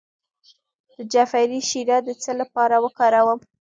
[0.95, 3.39] د جعفری شیره د څه لپاره وکاروم؟